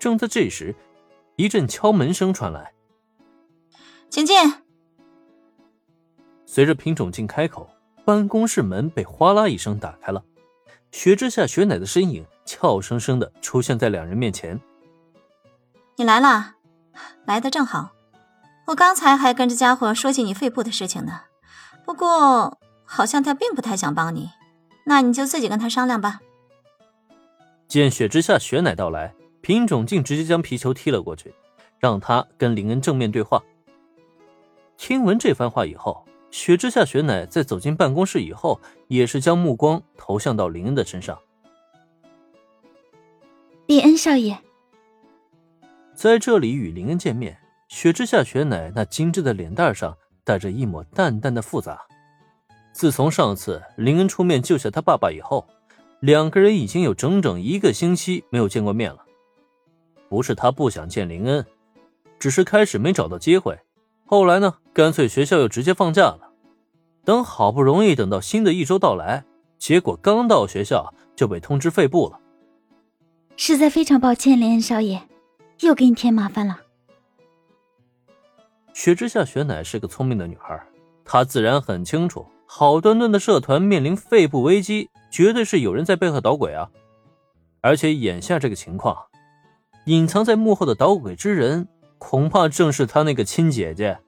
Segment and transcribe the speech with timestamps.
[0.00, 0.74] 正在这时，
[1.36, 2.72] 一阵敲门声传来
[4.10, 4.36] ：“请进。”
[6.46, 7.70] 随着品种静开口，
[8.04, 10.24] 办公室门被哗啦一声打开了，
[10.90, 14.58] 雪之下雪乃的身影俏生生的出现在两人面前。
[15.96, 16.56] “你来了，
[17.26, 17.92] 来的正好。
[18.66, 21.24] 我刚才还跟这家伙说起你肺部的事情呢，
[21.84, 24.30] 不过好像他并不太想帮你，
[24.86, 26.20] 那你就自己跟他商量吧。”
[27.68, 31.34] 见雪之下雪乃到来，品种竟直接将皮球踢了过去，
[31.78, 33.42] 让他跟林恩正面对话。
[34.76, 41.18] 听闻这番话以后，雪之下雪乃在走进办公室以后，也是将目光投向到林恩的身上。
[43.66, 44.38] 林恩少爷，
[45.94, 51.80] 在这里与林恩见面，雪之下雪乃那精致的脸蛋上带着一抹淡淡的复杂。
[52.72, 55.46] 自从上次林恩出面救下他爸爸以后。
[56.00, 59.04] 两个人已经有整整一个星期没有见过面了。
[60.10, 61.46] 不是他不想见林恩，
[62.18, 63.56] 只是开始没找到机会。
[64.04, 66.32] 后来呢，干脆学校又直接放假了。
[67.04, 69.24] 等好不容易等到新的一周到来，
[69.56, 72.18] 结果刚到学校就被通知废部了。
[73.36, 75.00] 实在非常抱歉，林恩少爷，
[75.60, 76.58] 又给你添麻烦了。
[78.74, 80.60] 雪之下雪乃是个聪明的女孩，
[81.04, 84.90] 她自然很清楚，好端端的社团面临肺部危机。
[85.12, 86.68] 绝对是有人在背后捣鬼啊！
[87.62, 88.96] 而且眼下这个情况，
[89.84, 93.98] 隐藏在幕后的捣鬼之人，恐怕正是他那个亲姐姐。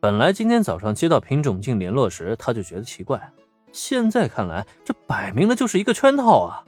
[0.00, 3.32] 本来今天早上接到品种镜联络时，他就觉得奇怪，
[3.72, 6.64] 现在看来，这摆明了就是一个圈套啊！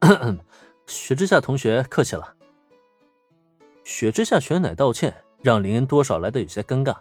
[0.86, 2.34] 雪之下同学客气了。
[3.84, 6.96] 雪之下雪乃道歉，让林恩多少来的有些尴尬。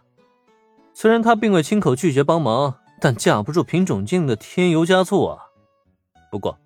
[0.94, 2.80] 虽然他并未亲口拒绝帮忙。
[3.02, 5.48] 但架不住品种镜的添油加醋啊！
[6.32, 6.58] 不过，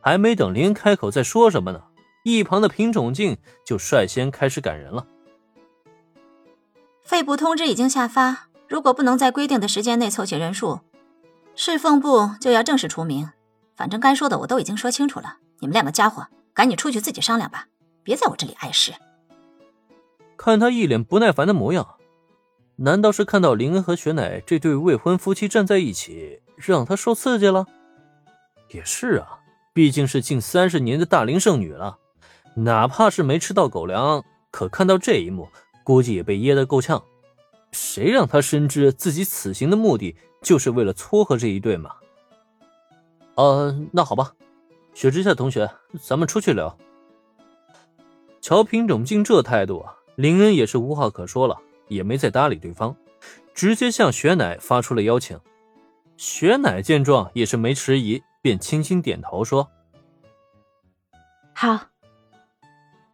[0.00, 1.80] 还没等林恩开口再说什么呢，
[2.34, 5.06] 一旁的品种镜就率先开始赶人了。
[7.04, 10.80] 肺部通知已经下发，如果不能在规定的时间内凑齐人数，
[11.54, 13.30] 侍奉部就要正式除名。
[13.76, 17.68] 反正该说的我都已经说清楚了，你们两个家伙赶紧出去自己商量吧，
[18.02, 18.92] 别在我这里碍事。
[20.36, 21.94] 看他一脸不耐烦的模样。
[22.78, 27.66] 难道是看到林恩和雪乃这对未婚夫妻站在一起，让他受刺激了？
[28.70, 29.38] 也是啊，
[29.72, 31.98] 毕竟是近三十年的大龄剩女了，
[32.56, 35.48] 哪怕是没吃到狗粮，可看到这一幕，
[35.84, 37.02] 估计也被噎得够呛。
[37.72, 41.94] 谁让他深知自己此行的目的就是为了撮合这一对嘛？
[43.34, 44.32] 呃，那好吧，
[44.94, 45.70] 雪之下同学，
[46.02, 46.76] 咱们出去聊。
[48.40, 51.56] 乔平种竟这态度啊，林恩也是无话可说了。
[51.88, 52.96] 也没再搭理对方，
[53.54, 55.38] 直接向雪乃发出了邀请。
[56.16, 59.70] 雪乃见状也是没迟疑，便轻轻点头说
[61.54, 61.78] ：“好。”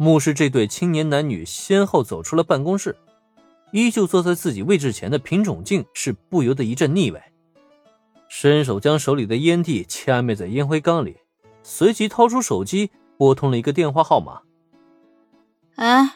[0.03, 2.97] 目视这对青年男女先后走出了办公室，
[3.71, 7.23] 依旧坐在自己位置前的品种镜是不由得一阵腻味，
[8.29, 11.19] 伸手将手里的烟蒂掐灭在烟灰缸里，
[11.63, 14.41] 随即掏出手机拨通了一个电话号码。
[15.77, 16.15] 哎。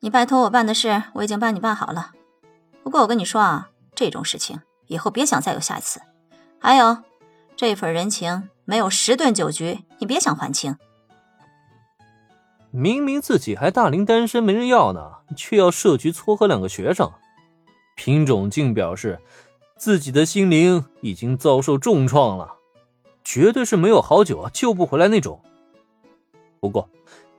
[0.00, 2.10] 你拜托我办的事，我已经帮你办好了。
[2.82, 5.98] 不过我跟你说啊，这种事情以后别想再有下一次。
[6.60, 6.98] 还有，
[7.56, 10.76] 这份人情没有十顿酒局，你别想还清。
[12.76, 17.08] 明明自己还大龄单身没人要呢，却要设局撮合两个学生。
[17.94, 19.20] 品种竟表示
[19.76, 22.56] 自己的心灵已经遭受重创了，
[23.22, 25.40] 绝对是没有好酒救不回来那种。
[26.58, 26.90] 不过，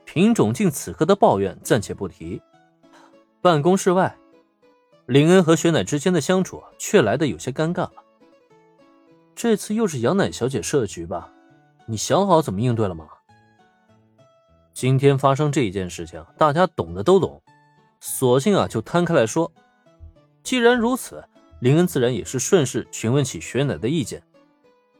[0.05, 2.41] 品种竟此刻的抱怨暂且不提。
[3.41, 4.15] 办公室外，
[5.05, 7.91] 林恩和雪乃之间的相处却来的有些尴尬了。
[9.35, 11.29] 这次又是杨乃小姐设局吧？
[11.87, 13.05] 你想好怎么应对了吗？
[14.75, 17.41] 今天发生这一件事情，大家懂的都懂，
[18.01, 19.49] 索性啊就摊开来说。
[20.43, 21.23] 既然如此，
[21.61, 24.21] 林恩自然也是顺势询问起雪乃的意见。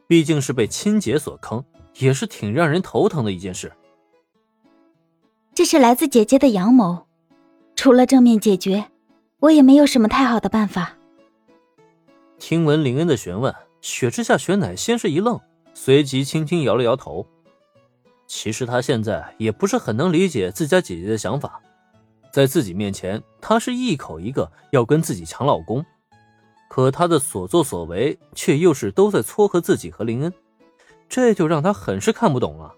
[0.06, 1.62] 毕竟是被亲姐所坑，
[1.98, 3.70] 也是挺让人头疼的一件事。
[5.52, 7.06] 这是来自姐姐的阳谋。
[7.74, 8.86] 除了正面解决，
[9.40, 10.96] 我也没有什么太好的办法。
[12.38, 15.38] 听闻林恩的询问，雪之下雪乃先是一愣，
[15.74, 17.26] 随即轻轻摇了摇头。
[18.26, 21.60] 其实他现在也不是很能理解自家姐姐的想法，
[22.32, 25.84] 在自己面前，他是一口一个要跟自己抢老公，
[26.68, 30.32] 可他的所作所为却又是都在撮合自己和林恩，
[31.08, 32.74] 这就让他很是看不懂了。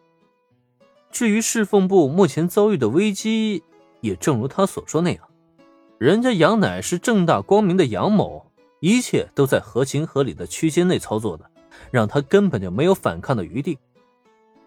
[1.10, 3.62] 至于侍奉部目前遭遇的危机，
[4.02, 5.28] 也正如他所说那样，
[5.96, 11.50] 人家杨乃是正大光明的杨某，一切都在合情合理的区间内操作的，
[11.90, 13.78] 让他根本就没有反抗的余地。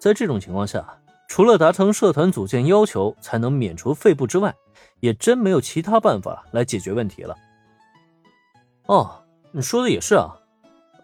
[0.01, 0.83] 在这种情况下，
[1.27, 4.51] 除了达成社团组建要求才能免除废部之外，
[5.00, 7.38] 也真没有其他办法来解决问题了。
[8.88, 10.36] 哦，你说的也是啊。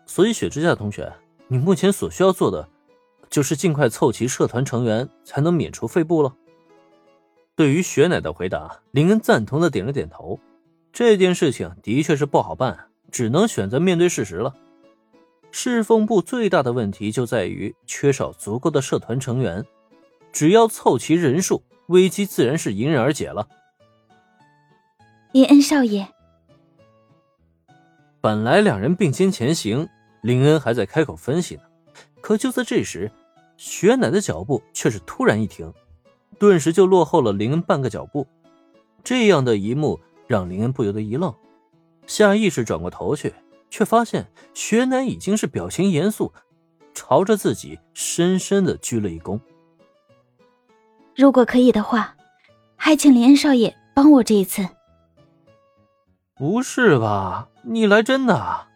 [0.08, 1.14] 所以雪之下同学，
[1.48, 2.68] 你目前所需要做的，
[3.30, 6.34] 就是尽快凑齐社团成员，才能免除废部了。
[7.56, 10.40] 对于雪乃的回答，林恩赞同的点了点头。
[10.92, 14.56] 这件事情的确是不好办，只能选择面对事实了。
[15.52, 19.66] 侍奉部最大的问题就在于缺少足够的社团成员，
[20.32, 23.48] 只要凑齐人数，危机自然是迎刃而解了。
[25.32, 26.08] 林恩少爷，
[28.22, 29.88] 本来两人并肩前行。
[30.22, 31.62] 林恩还在开口分析呢，
[32.22, 33.12] 可就在这时，
[33.56, 35.72] 雪乃的脚步却是突然一停，
[36.38, 38.28] 顿时就落后了林恩半个脚步。
[39.04, 41.34] 这样的一幕让林恩不由得一愣，
[42.08, 43.34] 下意识转过头去，
[43.70, 46.34] 却发现学南已经是表情严肃，
[46.94, 49.40] 朝着自己深深的鞠了一躬。
[51.16, 52.16] 如果可以的话，
[52.76, 54.68] 还请林恩少爷帮我这一次。
[56.36, 57.50] 不是吧？
[57.64, 58.67] 你来真的？